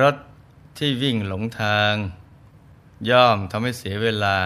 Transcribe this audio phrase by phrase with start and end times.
[0.00, 0.16] รถ
[0.78, 1.94] ที่วิ่งหลงทาง
[3.10, 4.38] ย่อมทำให้เสียเวลา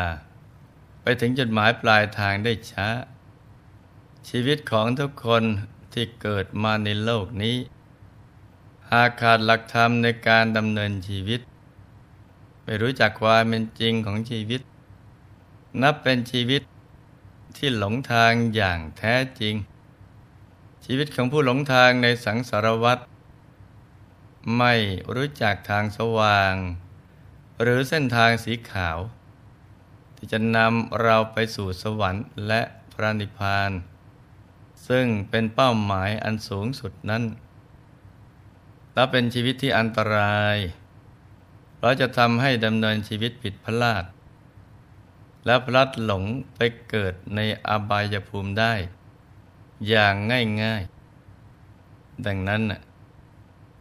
[1.03, 2.89] ไปถึงจุดหมายปลายทางได้ช้า
[4.29, 5.43] ชีวิตของทุกคน
[5.93, 7.57] ที่เกิดมาในโลกนี้
[8.91, 11.41] หากขาดหลักธรรมในการดำเนินชีวิต
[12.65, 14.61] ไม่รู้จักความเป็นจริงของชีวิต
[15.83, 16.63] นับเป็นชีวิต
[17.57, 19.55] ที่หลงทางอย่างแท้จริง
[20.85, 22.99] ชีวิตของผู้หลงทางในสังสารวัฏ
[24.59, 24.75] ไม่
[25.15, 26.55] รู้จักทางสว่าง
[27.61, 28.99] หรือเส้นทางสีขาว
[30.17, 32.61] ที่จะนำเราไปสู่สวรรค์และ
[32.93, 33.71] พระนิพพาน
[34.89, 37.25] ซึ่งเป็นเป้าหมายอันสูงสุดนั้น
[38.95, 40.57] และเป็นชีวิตที่อันตราย
[41.81, 44.05] เราจะทำให้ดำเนินชีวิตผิดพลาด
[45.47, 48.75] และพลัดหลงไปเกิดในอบายภูมิได้
[49.89, 50.15] อย่าง
[50.63, 52.63] ง่ายๆ ดังนั้น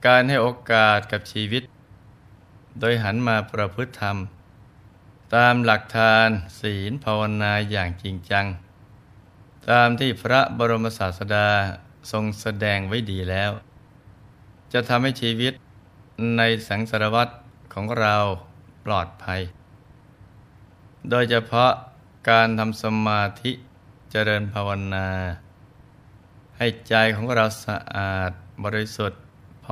[0.06, 1.64] การให้โอกาสกับชีวิต
[2.80, 4.18] โดยหันมาประพฤติธรรม
[5.36, 6.28] ตามหลักทาน
[6.62, 8.46] ศีลภาวนาอย่างจริงจัง
[9.70, 11.50] ตามที่พระบรมศาสดา
[12.12, 13.52] ทรงแสดงไว้ดีแล้ว
[14.74, 15.54] จะทำให้ชีวิต
[16.38, 17.32] ในสังสารวัตร
[17.74, 18.16] ของเรา
[18.86, 19.42] ปลอดภัย
[21.10, 21.72] โดยเฉพาะ
[22.30, 23.52] การทำสมาธิ
[24.12, 25.08] เจริญภาวนา
[26.58, 28.32] ให้ใจของเราสะอาด
[28.64, 29.22] บริสุทธิ์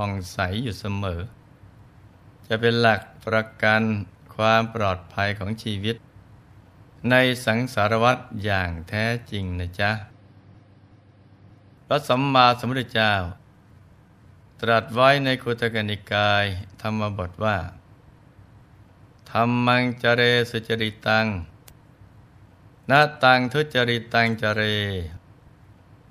[0.02, 1.22] ผ่องใสอยู่เสมอ
[2.48, 3.82] จะเป็นหลักประกัน
[4.36, 5.96] ความปลอดภัยของชีวิต
[7.10, 7.16] ใน
[7.46, 9.92] สังสารวัฏอย่างแท้จริงนะจ๊ะ
[11.88, 13.14] พระสัมมาสัมพุทธเจ้า
[14.62, 16.46] ตรัสไว้ในคุตกนิกาย
[16.82, 17.58] ธรรมบทว่า
[19.32, 20.22] ธรรมังจเร
[20.52, 21.26] สุจริตัง
[22.90, 24.62] นาตังทุจริตังจเร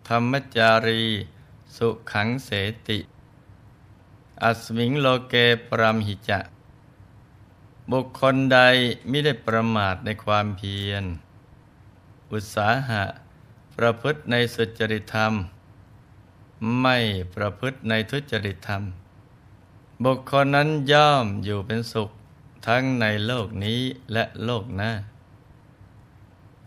[0.08, 1.02] ธรรมจารี
[1.76, 2.50] สุขังเส
[2.88, 3.00] ติ
[4.42, 5.34] อสมิงโลเก
[5.68, 6.40] ปรมหิจะ
[7.90, 8.58] บุคคลใด
[9.08, 11.04] ไม่ได้ประมาทในความเพียร
[12.32, 13.04] อุตสาหะ
[13.76, 15.32] ประพฤติในสุจริตธรรม
[16.80, 16.96] ไม่
[17.34, 18.82] ประพฤติในทุจริตธรรม
[20.04, 22.10] บุคคลนั้นย่อมอยู่เป็นสุข
[22.66, 23.80] ทั้งในโลกนี้
[24.12, 24.92] และโลกหน้า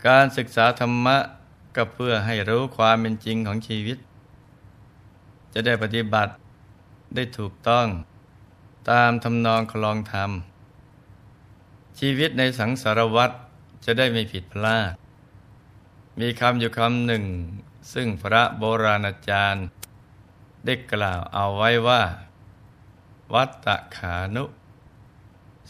[0.06, 1.18] การศึกษาธรรมะ
[1.76, 3.98] ก็เพื่อให้รู้ความเป็นจริงของชีวิต
[5.54, 6.32] จะได้ปฏิบัติ
[7.16, 7.88] ได้ถูกต้อง
[8.90, 10.32] ตามทำนองคลองธรรม
[12.00, 13.32] ชีวิตในสังสารวัฏ
[13.86, 14.94] จะได้ไม่ผิดพลาด
[16.20, 17.24] มีคำอยู่คำหนึ่ง
[17.94, 19.66] ซึ่งพระโบราณอาจารย์
[20.66, 22.02] ได้กล่าวเอาไว้ว่า
[23.34, 24.44] วัตตะขานุ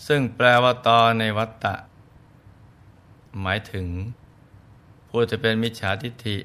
[0.07, 1.75] ซึ่งแปลว่าตอในวัตตะ
[3.41, 3.87] หมายถึง
[5.09, 6.37] ผู้จะเป็นมิจฉาทิฏฐิ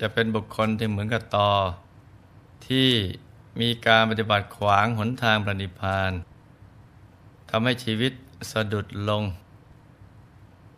[0.00, 1.52] จะเป็นบุคคลที่เหมือนกับตอ
[2.66, 2.90] ที่
[3.60, 6.12] มีการปฏิบัติขวางหนทางปฏิพาน
[7.50, 8.12] ทำให้ชีวิต
[8.50, 9.22] สะดุดลง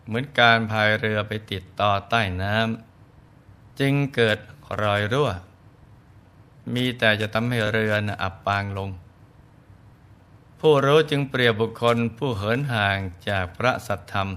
[0.07, 4.39] เหมือนการพายเรือไปติดต่อใต้น้ำจึงเกิด
[4.83, 5.29] รอยรั่ว
[6.75, 8.91] มีแต่จะทำให้เรืออับปางลง
[10.61, 12.99] ผู้รู้จึงเปรียบบุคคลผู้เหินห่าง
[13.29, 14.29] จากพระสัทธรรม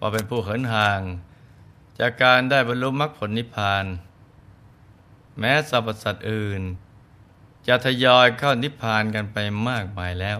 [0.00, 1.00] ว่าเป็นผู้เหินห่าง
[1.98, 3.84] จากการได้บรรลุมรรคผลนิพพาน
[5.38, 6.62] แม้สรรพสัตว์อื่น
[7.66, 10.38] จะทยอยเข้านิพพานกันไปมากมายแล้ว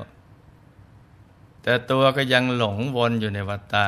[1.62, 3.87] แต่ตัวก็ยังหลงวนอยู่ในวัฏฏะ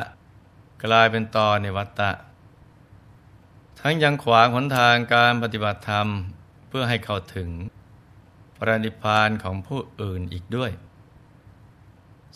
[0.85, 2.11] กลายเป็นตอในวัฏฏะ
[3.81, 6.09] ทั้งยังขวางหนทางการปฏิบัติธรรม
[6.69, 7.49] เพื่อให้เข้าถึง
[8.56, 10.70] พระนิพพานของผู้อื่นอีกด้วย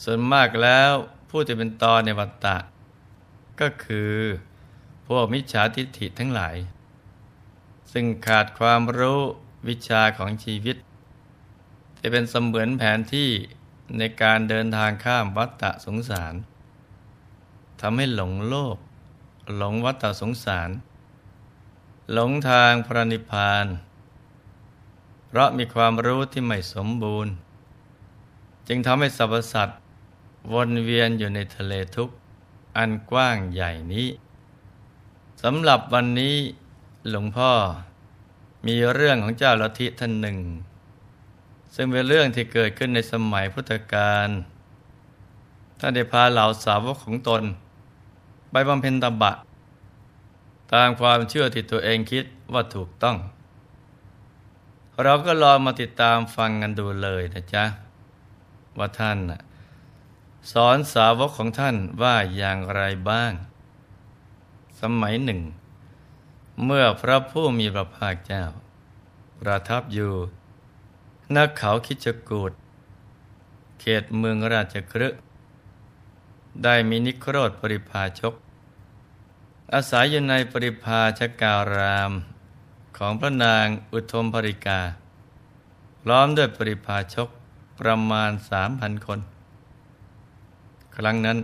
[0.03, 0.93] ส่วนมากแล้ว
[1.31, 2.57] ผู้จะเป็นตอในวัฏฏะ
[3.61, 4.13] ก็คือ
[5.07, 6.57] พวกมิจฉาทิฏฐิทั้งหลาย
[7.93, 9.21] ซึ่งขาดความรู้
[9.69, 10.77] วิชาของชีวิต
[12.01, 13.31] จะเป็นเสมือนแผนที่
[13.99, 16.35] ในการเดินทางข้ามวัฏฏะสงสาร
[17.81, 18.77] ทำให้หลงโลก
[19.57, 20.71] หลงวัฏฏะสงสาร
[22.13, 23.67] หลงทางพระนิพพาน
[25.27, 27.33] เพราะมีความรู้ที่ไม่สมบูรณ์
[28.69, 29.81] จึงทำให้สรรพสัตว์
[30.53, 32.15] วนเวียนอยู่ในทะเลทุกข์
[32.77, 34.09] อันกว้างใหญ่นี้
[35.43, 36.37] สำหรับวันนี้
[37.11, 37.53] หลวงพ่อ
[38.67, 40.39] มีเรื่องของเจ้าลัทธิท่านหนึ่ง
[41.75, 44.29] ซึ่งเป็นเรื่องที่เกิดขึ้นในสมัยพุทธกาล
[45.79, 47.43] ท่านได้พาเหล่าสาวกของตน
[48.51, 49.33] ไปบำเพ็ญตบะ
[50.75, 53.17] ตามความเชื่อที่ตัวเองคิดว่าถูกต้อง
[55.03, 57.65] เราก็ลองมาติดตามฟังกันดูเลยนะจ๊ะ
[58.79, 59.19] ว่าท่าน
[60.53, 63.33] สอนสาวกของท่านว่าอย่างไรบ้าง
[64.81, 65.41] สมัยหนึ่ง
[66.65, 68.45] เมื่อพระผู้มีพระภาคเจ้า
[69.41, 70.13] ประทับอยู่
[71.37, 72.53] นักเขาคิดจกูด
[73.81, 75.09] เขตเมืองราชครึ
[76.65, 78.35] ได้มีนิโครธปริพาชก
[79.73, 82.13] อาศัยอยู่ในปริพาชการาม
[82.97, 84.81] ของพระนางอุทมภริกา
[86.09, 87.29] ล้อมด้วยปริพาชก
[87.81, 89.21] ประมาณสามพันคน
[90.97, 91.39] ครั้งนั้น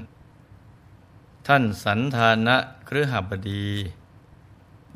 [1.46, 2.56] ท่านสันธานะ
[2.88, 3.66] ครือหบดี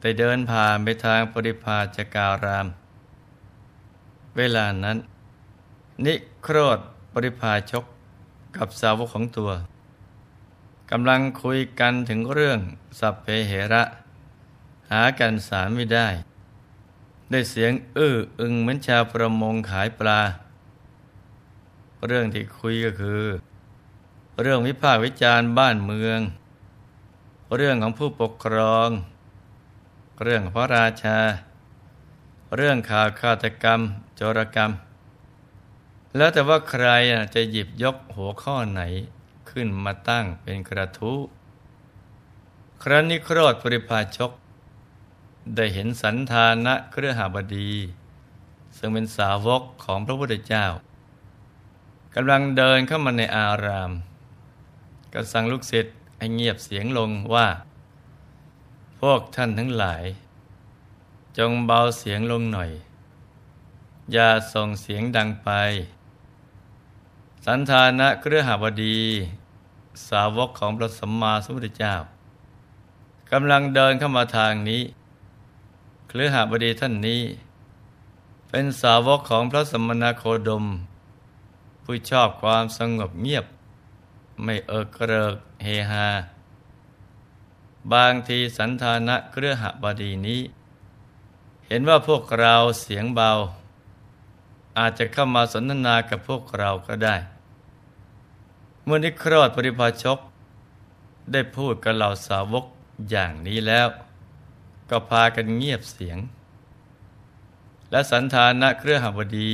[0.00, 2.68] ได้เดินผ่านไปทางปริพาชการาม
[4.38, 4.98] เวลานั้น
[6.04, 6.78] นิโครธ
[7.12, 7.84] ปริพาชก
[8.56, 9.50] กับสาวกของตัว
[10.90, 12.58] กำลังคุยกันถึงเรื่อง
[12.98, 13.82] สัพเพเหระ
[14.90, 16.08] หากันสารไม่ได้
[17.30, 20.20] ได้เสียงอื้ออึงเหมือนชาวประมงขายปลา
[22.06, 23.24] เรื่องที่คุยก็คือ
[24.42, 26.20] เรื่องวิพากษ์วิจารณ์บ้านเมือง
[27.56, 28.88] เรื่องของผู้ปกครอง
[30.22, 31.18] เรื่องพระราชา
[32.56, 33.80] เรื่องข่าวฆาตกรรม
[34.16, 34.72] โจรกรรม
[36.16, 36.86] แล้วแต่ว่าใคร
[37.34, 38.82] จะหยิบยกหัวข้อไหน
[39.50, 41.18] ขึ้นมาตั้งเป็นกระทู้
[42.82, 44.30] ครั้นนิโครธปริพาชก
[45.56, 47.70] ได้เห็นสันธานะเครือหาบดี
[48.76, 50.66] ซึ่งเป็นสาวกของพระพุทธเจ้า
[52.14, 53.90] กำลังเดินเข้ามาในอาราม
[55.12, 57.46] ก็สั่งลูกศิษย์ให้เงียบเสียงลงว่า
[59.00, 60.04] พวกท่านทั้งหลาย
[61.38, 62.70] จงเบาเสียงลงหน่อย
[64.12, 65.50] อย่าส่งเสียงดังไป
[67.46, 68.98] สันธานะเครือหาบดี
[70.08, 71.94] สาวกของพระสัมมาสัมพุทธเจ้า
[73.30, 74.82] กำลังเดินเข้ามาทางนี้
[76.08, 77.22] เครือหาบดีท่านนี้
[78.48, 80.64] เป็นสาวกของพระสมณโคดม
[81.84, 83.46] ผู้ชอบความสงบเงียบ
[84.42, 86.08] ไม่เอิกเริกเฮฮา
[87.92, 90.40] บางทีสันธานะเครือหบดีนี้
[91.68, 93.32] เห็นว่าพวกเราเสียงเบา
[94.78, 97.16] อาจจะเข้ามาสนทนากับพวกเราก็ได้
[98.84, 100.18] เมื่อนิครอดปริพาชก
[101.32, 102.64] ได้พูดกับเหล่าสาวก
[103.10, 103.88] อย่างนี้แล้ว
[104.90, 106.18] ก็พากันเงียบเสียง
[107.90, 109.52] และสันธานะเครือหบดี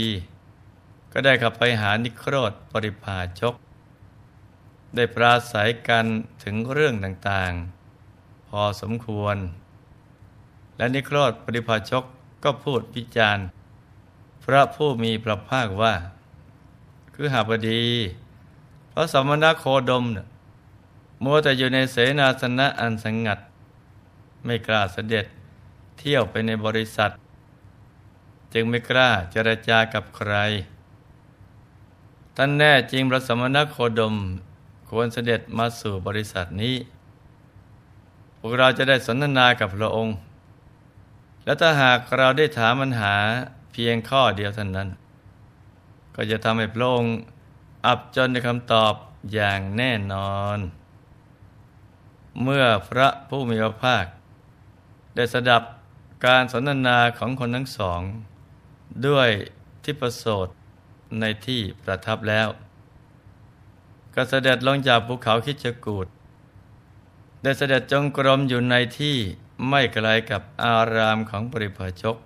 [1.13, 3.55] ก็ได้ขับไปหานิครอดปริพาชก
[4.95, 6.07] ได้ปราศัยกัน
[6.45, 9.37] ถึงเรื่องต่างๆ พอสมควร
[10.77, 12.05] และนิครอดปริพาชก
[12.45, 13.47] ก็พูดวิจารณ์
[14.45, 15.95] พระผู้มีพระภาคว่า
[17.15, 17.83] คือหาบดี
[18.93, 20.27] พระสมณโคดมเนี่ย
[21.25, 23.39] มัวแต่อยู่ในเสนาสนะอันสงัด
[24.45, 25.27] ไม่กล้าเสด็จ
[25.99, 27.11] เที่ยวไปในบริษัท
[28.53, 30.33] จึงไม่กล้าเจรจากับใคร
[32.37, 34.15] ท่านแน่จริงพระสมณโคดม
[34.89, 36.77] ควรเสด็จมาสู่บริษัทนี้
[38.39, 40.15] พวกเราจะได้สนทนากับพระองค์
[41.45, 43.15] และถ้าหากเราได้ถามปัญหา
[43.73, 44.89] เพียงข้อเดียวเท่านั้น
[46.15, 47.15] ก็จะทำให้พระองค์
[47.87, 48.95] อับจนในคำตอบ
[49.33, 50.59] อย่างแน่นอน
[52.43, 54.05] เมื่อพระผู้มีพระภาค
[55.15, 55.63] ได้สดับ
[56.27, 58.01] การสนทนาของคนทั้งสอง
[59.07, 59.31] ด้วย
[59.85, 60.49] ทิพโสต
[61.21, 62.49] ในที่ประทับแล้ว
[64.15, 66.07] ก็เสด็จลงจากภูเขาคิจกูด
[67.43, 69.19] ได้เสด็จจงกรมอยู่ในที่
[69.69, 72.17] ไม่ไกลกับอารามของปริพาชก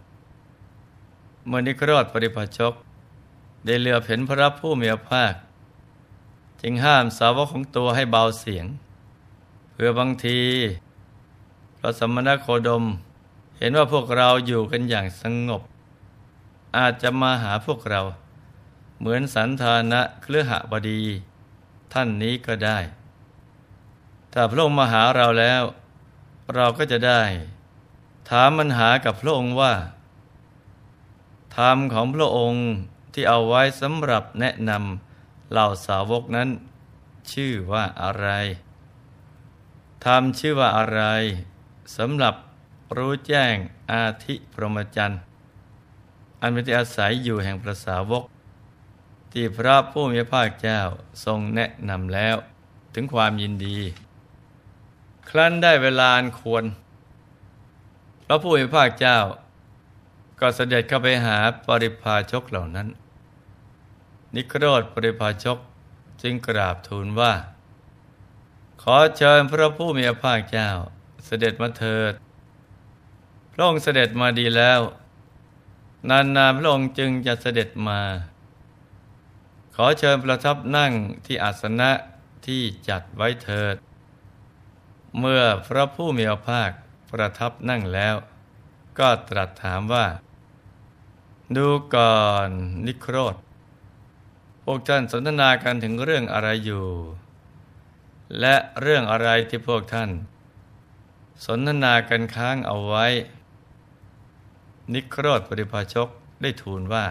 [1.47, 2.75] เมื่อนิครอดปริพาชก
[3.65, 5.35] ได้เลือเห็นพระผู้มีพระภาค
[6.61, 8.67] จึงห้ามสาวกของตัวให้เบาเสียง
[9.73, 10.41] เพื่อบางที
[11.79, 12.85] พระสมณโคดม
[13.59, 15.63] เห็นว่าพวกเราอยู่กันอย่างสงบ
[16.77, 18.01] อาจจะมาหาพวกเรา
[18.99, 21.03] เหมือนสันธานะเครือหบดี
[21.93, 22.79] ท่านนี้ก็ได้
[24.33, 25.63] ถ้าพระองค์มาหาเราแล้ว
[26.55, 27.23] เราก็จะได้
[28.29, 29.75] ถามมันหากับพระองค์ว่า
[31.57, 32.65] ธรรมของพระองค์
[33.13, 36.49] ที่เอาไว้สำหรับแนะนำเหล่าสาวกนั้น
[37.33, 38.29] ชื่อว่าอะไร
[40.05, 41.03] ทำชื่อว่าอะไร
[41.97, 42.35] สำหรับ
[42.97, 43.55] รู้แจ้ง
[43.93, 45.21] อาธิพรหมจรรย์
[46.41, 48.25] อันเป็นที่อาศัยอยู่แห่งพระสาวก
[49.33, 50.81] ที่พระผู้มีพระเจ้า
[51.25, 52.37] ทรงแนะนำแล้ว
[52.95, 53.79] ถึงความยินดี
[55.29, 56.65] ครั้นได้เวลาควร
[58.25, 59.19] พระผู้มีพระเจ้า
[60.41, 62.89] ก็เสด็จเข้าไปหาปริพาชกเหล่านั้น
[64.35, 65.59] นิโครธปริภาชก
[66.23, 67.33] จึงกราบทูลว่า
[68.83, 70.71] ขอเชิญพระผู้มีพระภาคเจ้า
[71.27, 72.13] เสด็จมาเถิด
[73.53, 74.81] พระองค์เสด็จมาดีแล้ว
[76.11, 78.01] นานๆพระองค์จึงจะเสด็จมา
[79.75, 80.93] ขอเชิญประทับนั่ง
[81.27, 81.91] ที่อาสนะ
[82.47, 83.77] ที่จัดไว้เถิด
[85.19, 86.71] เมื่อพระผู้มีพระภาค
[87.11, 88.15] ประทับนั่งแล้ว
[88.99, 90.07] ก็ตรัสถามว่า
[91.57, 92.49] ดูก่อน
[92.87, 93.37] นิโครธ
[94.69, 96.87] วกท่านสนทนากันถึงเรื่องอะไรอยู่
[98.41, 100.11] และเรื่องอะไรที่พวกท่าน
[101.47, 103.07] สนทนากันค้างเอาไว้
[104.95, 106.09] นิโครธปริภาชก
[106.43, 107.05] ได้ทูลว่า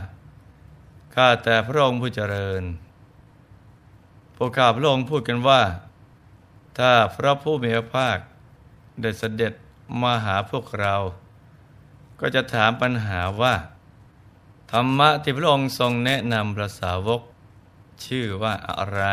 [1.15, 2.63] ข้าแต่พระองค์ผู้เจริญ
[4.37, 5.61] พวกข้าพระองค์พูดกันว่า
[6.77, 8.17] ถ้าพระผู้มีพระภาค
[9.01, 9.53] ได้เสด็จ
[10.01, 10.95] มาหาพวกเรา
[12.19, 13.55] ก็จะถามปัญหาว่า
[14.71, 17.21] ธรรมะที่พระองค์ทรงแนะนำพระสาวก
[18.05, 19.03] ชื่อว่าอะไร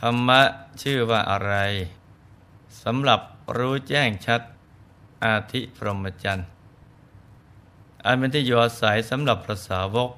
[0.00, 0.40] ธรรมะ
[0.82, 1.54] ชื่อว่าอะไร
[2.82, 3.20] สำหรับ
[3.56, 4.40] รู้แจ้งชัด
[5.24, 6.48] อาทิพรหมจรรย์
[8.04, 10.10] อันเป็นที่อยู่อาศัยสำหรับพระสาวก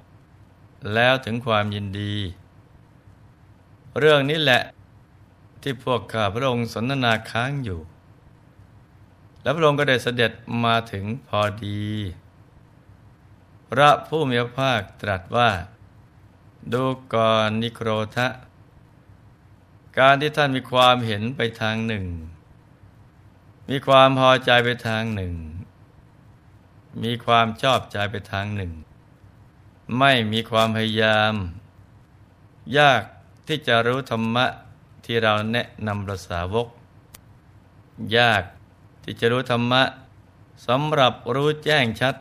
[0.95, 2.15] แล้วถึงความยินดี
[3.99, 4.61] เรื่องนี้แหละ
[5.69, 7.81] ที่พวกข้าพระองค์สนทนาค้างอยู่
[9.43, 10.33] แล้วพระองค์ก็ได้เสด็จ
[10.65, 11.85] มาถึงพอดี
[13.71, 15.51] พระผู้มีพระภาคตรัสว่า
[16.73, 18.29] ดูก่อนนิโครทะ
[19.99, 22.07] การที่ท่านมีความเห็นไปทางหนึ่ง
[23.71, 25.35] มีความพอใจไปทางหนึ่ง
[27.03, 28.73] มีความชอบใจไปทางหนึ่ง
[29.99, 31.35] ไม่มีความพยายาม
[32.79, 33.03] ยาก
[33.47, 34.47] ที่จะรู้ธรรมะ
[35.07, 36.69] ที่เราแนะนำประสาวก
[38.17, 38.43] ยาก
[39.03, 39.83] ที่จะรู้ธรรมะ
[40.67, 42.15] สำหรับรู้แจ้งชัด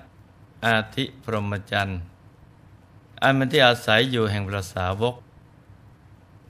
[0.66, 2.00] อาธิพรหมจันทร์
[3.22, 5.16] อันเป็นที่อาศัยอยู่แห่งพระสาวก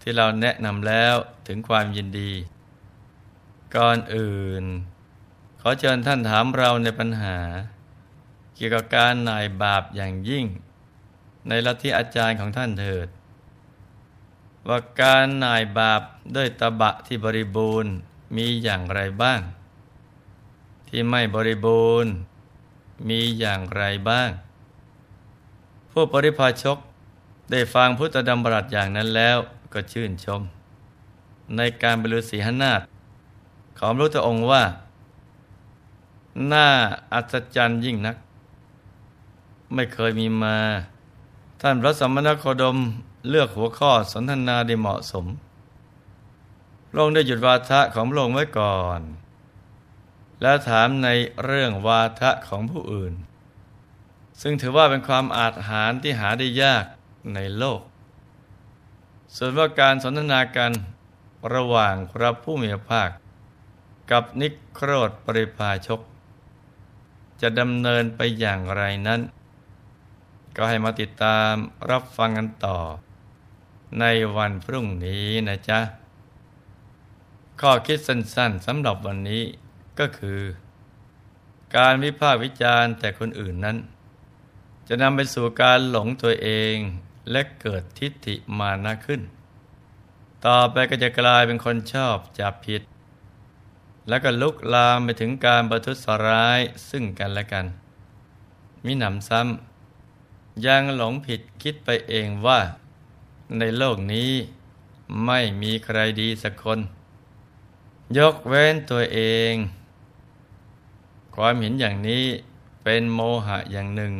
[0.01, 1.15] ที่เราแนะนำแล้ว
[1.47, 2.31] ถึงความยินดี
[3.75, 4.65] ก่อนอื่น
[5.59, 7.37] ขอเชิญท่านถามเราในปัญหา
[8.55, 10.45] เกี่ยวกับการนายบาปอย่างยิ่ง
[11.47, 13.07] ในลัทธิอาจารย์ของท่านเถิด
[14.67, 16.01] ว่าการนายบาป
[16.35, 17.91] ด้วยตบะที่บริบูรณ์
[18.35, 19.39] มีอย่างไรบ้าง
[20.87, 22.11] ที่ไม่บริบูรณ์
[23.09, 24.29] มีอย่างไรบ้าง
[25.91, 26.77] ผู้ปริพาชก
[27.51, 29.37] ได้ฟังพุทธดำรัสอย่างนั้นแล้ว
[29.73, 30.41] ก็ชื่นชม
[31.55, 32.81] ในการบรรลุสีหนาฏ
[33.79, 34.63] ของพระพุทธองค์ว่า
[36.51, 36.67] น่า
[37.13, 38.17] อัศจรรย์ยิ่งนัก
[39.73, 40.57] ไม่เคยมีมา
[41.61, 42.77] ท่านพระสมณโคดม
[43.29, 45.25] เลือกหัวข้อสนทนาได้เหมาะสม
[46.89, 49.01] พระองค์ได้หยุดวาทะของพระองค์ไว้ก่อน
[50.41, 51.09] แล้วถามใน
[51.43, 53.13] เรื่องวาทะของผู้อื่น
[54.41, 56.85] ซึ่งถือว่าเป็นความอาจหารที่หาได้ยาก
[57.33, 57.81] ในโลก
[59.35, 60.71] ส่วนว่าการสนทนากัน
[61.53, 63.09] ระหว่างพระผู้มีพระภาค
[64.11, 66.01] กับนิโครธปริพาชก
[67.41, 69.21] จะดำเนินไปอย่างไรนั้น
[70.55, 71.53] ก็ให้มาติดตาม
[71.89, 72.77] รับฟังกันต่อ
[73.99, 74.05] ใน
[74.37, 75.79] วันพรุ่งนี้นะจ๊ะ
[77.61, 79.43] ข้อคิดสั้นๆสำหรับวันนี้
[79.99, 80.41] ก็คือ
[81.75, 83.77] การวิพากษ์วิจารณ์แต่คนอื่นนั้น
[84.87, 86.75] จะนำไปสู่การหลงตัวเอง
[87.31, 89.21] และเกิดทิฏฐิมานะขึ้น
[90.45, 92.81] ต่อไปก็จะกลายเป็นคนชอบจับผิด
[94.09, 96.59] แล้วก็ลุกลามไปถึงการประทุษร้าย
[96.89, 97.65] ซึ่งกันและกัน
[98.85, 102.59] มิหนำซ้ำยังหลงผิดคิดไปเองว่า
[103.59, 104.31] ในโลกนี้
[105.25, 106.79] ไม่มีใครดีสักคน
[108.17, 109.19] ยกเว้นตัวเอ
[109.51, 109.53] ง
[111.35, 112.25] ความเห็นอย่างนี้
[112.83, 114.13] เป็นโมหะอย่างหนึ่ง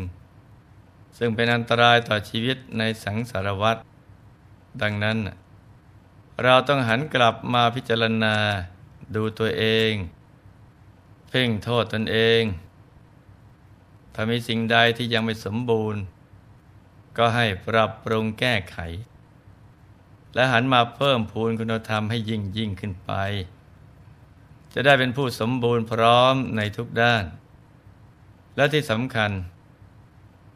[1.17, 3.77] ซึ่งเป็นอันตรายต่อชีวิตในสังสารวัฏ
[4.81, 5.17] ดังนั้น
[6.43, 8.35] เราต้องหันกลับมาพิจารณา
[9.15, 9.91] ดูตัวเอง
[11.29, 12.43] เพ่งโทษตนเอง
[14.13, 16.01] ถ้ามีสิ่งใดที่ยังไม่สมบูรณ์
[17.17, 18.77] ก็ให้ปรับปรุงแก้ไข
[20.35, 23.11] และหันมาเพิ่มพูนคุณธรรมให้ยิ่งยิ่งขึ้นไป
[24.73, 27.23] จะได้เป็นผู้สมบูรณ์พร้อมในทุกด้าน
[28.55, 29.31] และที่สำคัญ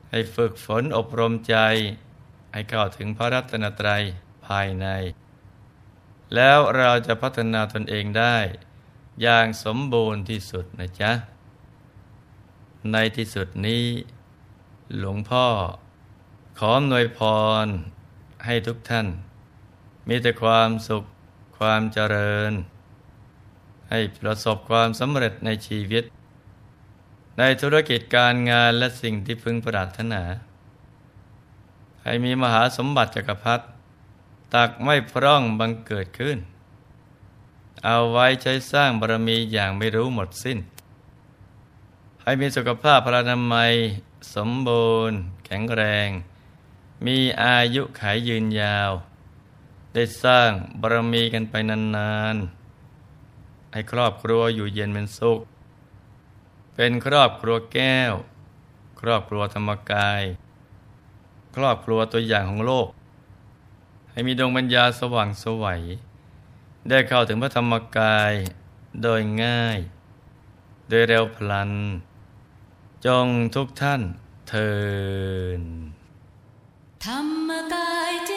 [0.09, 1.55] ให้ฝึกฝนอบรมใจ
[2.53, 4.03] ให้เข้าถึงพระรัตนตรัย
[4.47, 4.87] ภายใน
[6.35, 8.37] แล้วเราจะพัฒนาตนเองได้
[9.21, 11.11] อย่างสมบูรณ์ที่สุดนะจ๊ะ
[12.91, 13.85] ในที่สุดนี้
[14.97, 15.47] หลวงพ่อ
[16.59, 17.19] ขออำนวยพ
[17.65, 17.67] ร
[18.45, 19.07] ให้ทุกท่าน
[20.09, 21.03] มีแต่ความสุข
[21.57, 22.53] ความเจริญ
[23.89, 26.03] ให้ประสบความสำเร็จในชีวิต
[27.37, 30.23] ในธุรกิจการงานและสิ่งที่พึงปรารถนา
[32.03, 33.65] ให้มีมหาสมบัติจักรพรรดิ
[34.53, 36.37] ตักไม่พร่องบังเกิดขึ้น
[37.85, 40.59] เอาไว้ใช้สร้างบารมีอย่างไม่รู้หมดสิ้น
[42.21, 43.73] ให้มีสุขภาพพลานามัย
[44.35, 46.09] สมบูรณ์ แข็งแรง
[47.05, 48.91] มีอายุขายยืนยาว
[49.93, 55.39] ได้สร้างบารมีกันไปนานๆ ให้ครอบครัวอยู่เย็นเป็นสุข
[56.75, 58.13] เป็นครอบครัวแก้ว
[58.99, 60.23] ครอบครัวธรรมกาย
[61.55, 62.89] ครอบครัวตัวอย่างของโลก
[64.11, 65.81] ให้มีดวงปัญญาสว่างสวัย
[66.89, 68.33] ได้เข้าถึงพระธรรมกาย
[69.01, 69.79] โดยง่าย
[70.89, 71.71] โดยเร็วพลัน
[73.05, 74.01] จงทุกท่าน
[74.49, 74.71] เทิ
[75.59, 75.61] น
[77.05, 78.33] ธรรมกายเจ